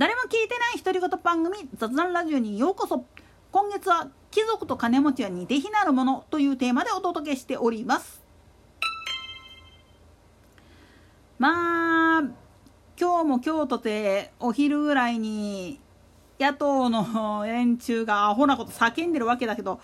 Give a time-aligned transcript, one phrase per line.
[0.00, 3.04] 誰も聞いてない独り言番組雑談ラジオにようこそ。
[3.52, 8.22] 今月は貴族と金持ちは似て非なるものというテーマでお届けしております。
[11.38, 12.22] まあ
[12.98, 15.78] 今日も京都でお昼ぐらいに
[16.40, 19.82] 野党の連中がアホなこと叫んでるわけだけど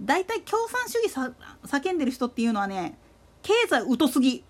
[0.00, 1.32] 大体共産主義さ
[1.64, 2.96] 叫んでる人っていうのはね
[3.42, 4.44] 経済疎すぎ。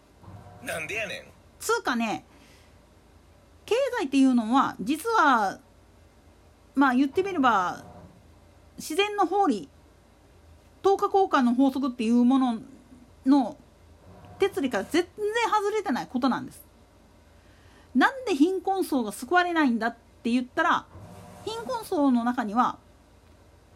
[0.62, 1.24] なんでやねん。
[1.60, 2.26] つうかね
[3.72, 5.58] 経済っていうのは実は
[6.74, 7.82] まあ言ってみれば
[8.76, 9.66] 自然の法理
[10.82, 12.58] 等価交換の法則っていうもの
[13.24, 13.56] の
[14.38, 15.04] 哲理から全然
[15.50, 16.60] 外れてないことなんです。
[17.94, 20.86] なんで貧困層が救われないんだって言ったら
[21.44, 22.76] 貧困層の中には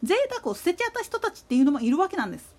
[0.02, 2.54] 贅沢を捨てちゃった人たちっていうのもいるわけなんです。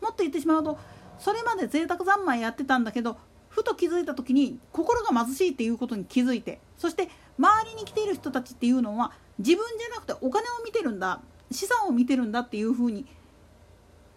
[0.00, 0.78] もっと言ってしまうと
[1.18, 13.06] それまで贅沢三昧やってたんだけどふと気づいた時に心が貧しいっていうことに気づいてそして周りに来ている人たちっていうのは自分じゃなくてお金を見てるんだ資産を見てるんだっていうふうに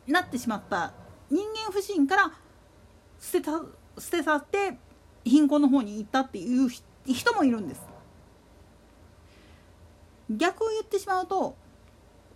[0.08, 0.94] なってしまった
[1.30, 2.32] 人間不信から
[3.20, 3.62] 捨てた
[4.00, 4.78] 捨て去って
[5.24, 6.70] 貧困の方に行ったっていう
[7.06, 7.82] 人もいるんです
[10.30, 11.56] 逆を言ってしまうと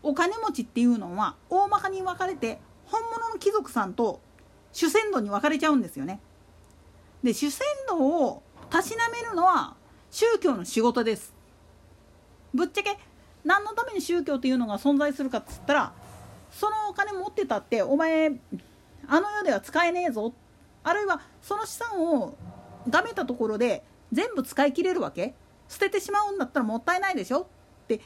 [0.04, 4.22] お金持ちっていうのは大まかに分かれて本物の貴族さんと
[4.72, 6.20] 主戦度に分かれちゃうんですよね。
[7.26, 9.76] で主戦度をたしなめるのは
[10.12, 11.34] 宗教の仕事です。
[12.54, 13.00] ぶっちゃけ
[13.44, 15.94] 何のために宗教というのが存在するかっつったら
[16.52, 18.28] そのお金持ってたってお前
[19.08, 20.34] あの世では使えねえぞ
[20.84, 22.38] あるいはその資産を
[22.88, 25.34] がめたところで全部使い切れるわけ
[25.68, 27.46] 捨ててしまうんだったらもったいないでしょっ
[27.88, 28.02] て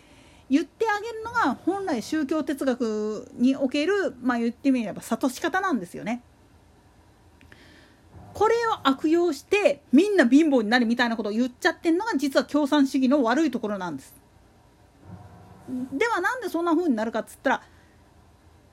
[0.49, 6.23] 言ってあげるのが本来宗教哲学におけるまあ言ってみれば諭し方なんですよね。
[8.33, 14.15] これを悪用してみんな貧乏になるみたいなことを言っちゃってるのが実は共産主義の悪いところなんです。
[15.93, 17.61] ではなんでそんな風になるかっつったら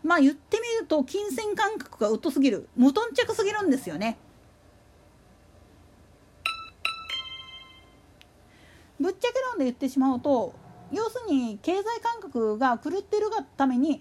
[0.02, 4.18] まあ言ってみると金銭感覚が疎すぎる無頓着すぎるんですよね。
[8.98, 10.54] ぶっちゃけ論で言ってしまうと
[10.90, 14.00] 要するに経済感覚が狂ってるがために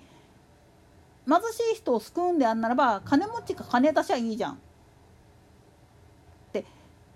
[1.27, 4.59] 貧しい人を救うんであんならば金持ちか金出しゃいいじゃん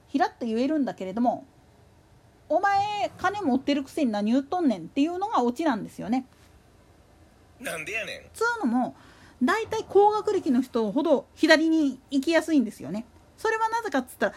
[0.10, 1.46] ひらっと言えるんだけれども
[2.50, 6.26] お前金持ってるくせに何言っとんねんっていうのがオチなんですよね。
[7.60, 8.96] なんでやねんつうのも
[9.44, 13.06] 大体高学歴の人ほど左に行きやすいんですよね。
[13.38, 14.36] それはなぜかっつったら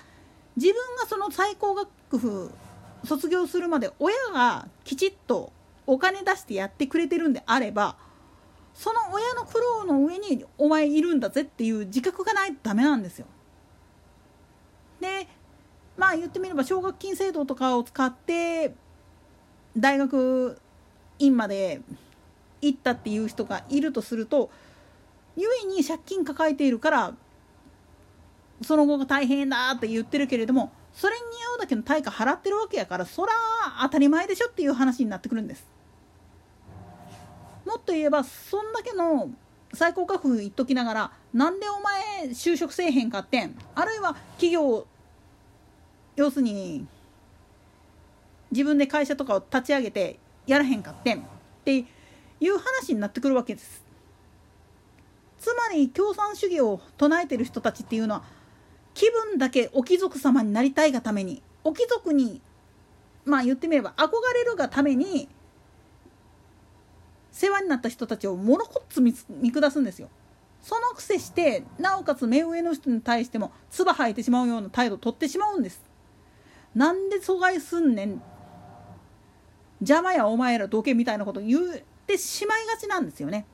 [0.57, 2.53] 自分がその最高学府
[3.05, 5.53] 卒業するまで親がきちっと
[5.87, 7.97] お金出してやってくれてるんであれば
[8.75, 13.27] その親の苦労の上にお前いるんだぜっていう自覚がないとダメなんですよ。
[15.01, 15.27] で
[16.03, 18.75] まあ言ってみれば奨学金制度とかを使って
[19.79, 20.61] 大学
[21.21, 21.81] 院まで
[22.61, 24.51] 行ったっていう人がいるとすると
[25.37, 27.15] 故に借金抱えているから
[28.63, 31.21] その後が大変だって言ってるけれどもそれに
[31.53, 33.31] 合うだけの対価払ってるわけやからそら
[33.83, 35.65] 当たり前でしょっていう話になってくるんです。
[37.65, 39.31] もっと言えばそんだけの
[39.73, 44.85] 最高額言っときながらなんでお前就職せえへんかってんあるいは企業
[46.17, 46.87] 要するに
[48.51, 51.23] 自分で会社とかを立ち上げてやらへんかってんっ
[51.65, 53.83] ていう話になってくるわけです。
[55.39, 58.23] つまり共産主義を唱えてる人たちっていうのは
[58.95, 62.41] 気分だけお貴族様になりたいがためにお貴族に
[63.25, 65.29] まあ言ってみれば憧れるがために
[67.33, 70.11] 世話になった人たちをものこっつ見下すんですよ。
[70.61, 75.81] そのくせしてなおかつ目上の人に対しても唾吐いてしまうような態度を取ってしまうんです。
[76.75, 78.23] なんで阻害すんねん
[79.81, 81.63] 邪魔やお前らどけみたいなこと言っ
[82.07, 83.47] てしまいがちなんですよね。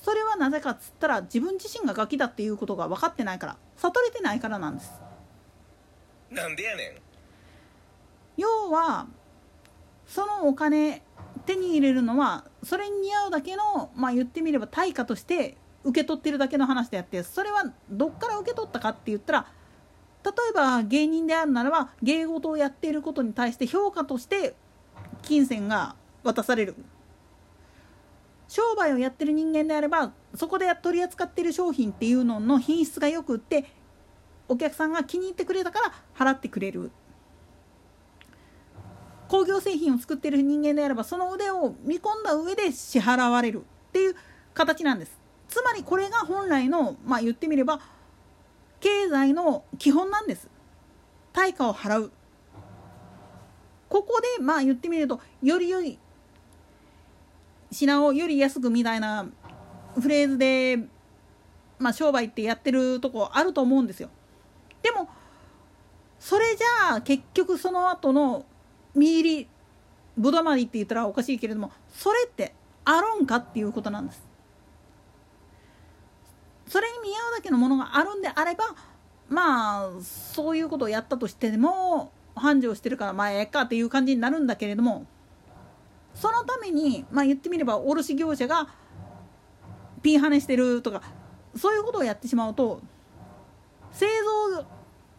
[0.00, 4.92] それはなぜかっつったら自分自身がガキだっていうことが分かってないから悟れてないからなんです。
[6.30, 6.92] なんでやねん
[8.36, 9.06] 要は
[10.06, 11.02] そのお金
[11.46, 19.46] 手に入れるのはそれに似合うだけのまあ言ってみれば対価として受け取ってるだけの話であってそれはどっから受け取ったかって言ったら
[20.24, 24.54] 例えば芸人であるならば芸事をやっていることに対して評価として
[25.22, 26.74] 金銭が渡される。
[28.46, 33.64] 商売をやってる人間であればそこで取り扱っている商品っていうのの品質がよくって
[34.48, 36.90] お客さんが気に入ってくれたから払ってくれる。
[39.28, 44.16] 工業製品を作っている人間であればその腕を見込んだ上で支払われるっていう
[44.52, 45.23] 形なんです。
[45.54, 47.78] つまりこれが本来のまあ言ってみれば
[48.80, 50.48] 経済の基本なんです
[51.32, 52.10] 対価を払う
[53.88, 56.00] ここでまあ言ってみるとよりより
[57.70, 59.28] 品をより安くみたいな
[59.96, 60.88] フレーズで、
[61.78, 64.10] まあ、商売ってやってるとこあると思うんですよ。
[64.82, 65.08] でも
[66.18, 68.44] それじゃあ結局その後の
[68.92, 69.48] 見入り
[70.18, 74.33] ぶどまりって言ったらおかしいけれどもそれってあるんかっていうことなんです。
[76.66, 78.64] それに見合うだけのものがあるんであれば
[79.28, 85.06] まあそういうことをやったとしても繁盛してるからまあええかっていう感じになるんだけれども
[86.14, 88.68] そのためにまあ言ってみれば卸業者が
[90.02, 91.02] ピンハネしてるとか
[91.56, 92.80] そういうことをやってしまうと
[93.92, 94.06] 製
[94.54, 94.64] 造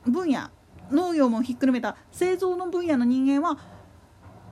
[0.06, 0.50] 分野
[0.92, 3.57] 農業もひっくるめた製造の分野の人間は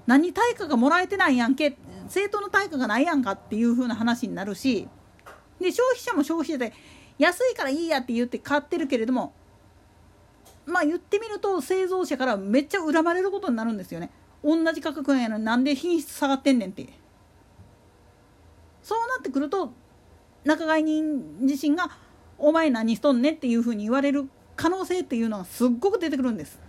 [0.07, 4.87] 何対価がもらえてないやんけ正当の対価がないやんかっていう風な話になるし
[5.59, 6.73] で消費者も消費者で
[7.17, 9.33] 安いからいいやって言って買ってるけれども
[10.65, 14.09] まあ言ってみると製造者からめっちゃ恨まれることになるんですよね。
[14.43, 16.87] 同じ価格やのになんで品質下がってんねんって。
[18.81, 19.71] そうなってくると
[20.43, 21.89] 仲買人自身が
[22.37, 26.59] 「お前何しとんね」っていうふうに言われる可能性っていうのがすっごく出てくるんです。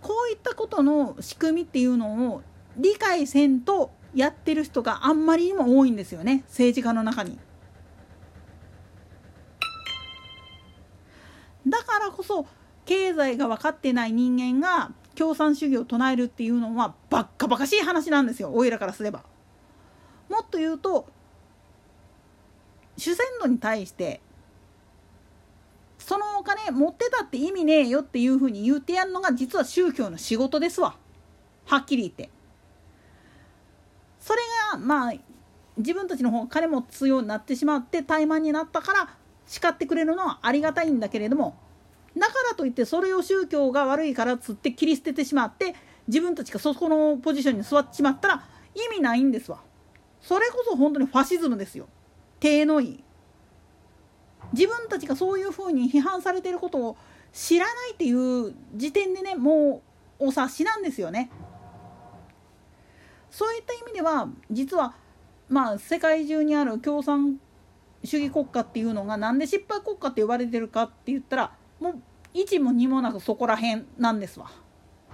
[0.00, 2.42] こういったことの仕組みっていうのを
[2.76, 7.38] 理解せんとやってる人があんまりにも多いんですよね政治家の中に。
[11.66, 12.46] だからこそ
[12.86, 19.22] 経済が分かってない人間が共産主義を唱えるっていうのはバッカバカしい話なんですよおいらからすれば。
[20.28, 21.06] もっと言うと
[22.96, 24.20] 主戦度に対して
[25.98, 30.96] そのお金持ってたって意味ねえよっていうふうに言ってやるのが実は宗教の仕事ですわ
[31.66, 32.30] はっきり言って。
[34.20, 34.40] それ
[34.72, 35.12] がまあ
[35.76, 39.08] 自分たちの方が金持つようになってしまって怠慢になったから
[39.46, 41.56] 叱ってくれるのはありがたいんだけれども
[42.16, 45.74] だからといってそれを宗教が悪いからっつって切り捨ててしまって
[46.08, 48.44] 自分たちがそこのポジションに座ってしまったら
[48.74, 49.60] 意味ないんですわ。
[50.20, 51.88] それこそ本当にファシズムですよ。
[52.40, 53.04] 体のいい。
[54.52, 56.96] 自分たちがそういうふうに批判されていることを
[57.32, 59.82] 知らないっていう時点でねも
[60.18, 61.30] うお察しなんですよね。
[63.30, 64.94] そういった意味では実は
[65.48, 67.40] まあ世界中にある共産
[68.04, 71.94] 主義国家っていうのがなんで失敗国家って呼ばれてるかって言ったらもう
[72.34, 74.50] 1も2もなくそこら辺なんですわ。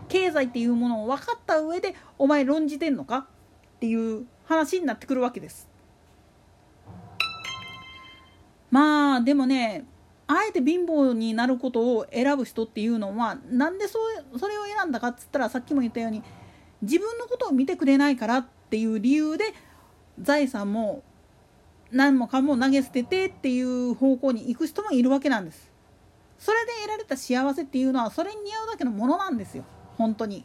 [0.08, 5.68] 経済っていうものを分かった上でお前論じてんのかっていう話になってくるわけです。
[8.70, 9.84] まあでもね
[10.28, 13.98] あえて貧乏になることを選ぶ人っていうのはなんでそ
[14.34, 16.22] うそれを選んだかっつったらさっきも言ったように
[16.82, 19.54] 自分のことを見てくれないからっていう理由で
[20.20, 21.02] 財産も
[21.90, 25.70] 何もかも投げ捨ててっていう方向に行く人もいるわけなんです。
[26.38, 29.64] それで得られた幸せっていうのはそれに似合うだけのものなんですよ
[29.96, 30.44] 本当に。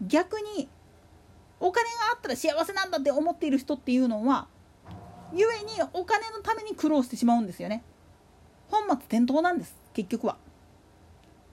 [0.00, 0.68] 逆に
[1.60, 4.46] お金があったら幸せなんだって思っている人っていうのは
[5.32, 7.82] 故にお金のために苦労してしまうんですよね。
[8.68, 10.36] 本末転倒なんです結局は。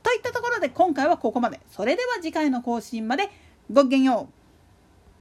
[0.03, 1.59] といったところで今回はここまで。
[1.69, 3.29] それでは次回の更新まで
[3.71, 4.42] ごきげんよう。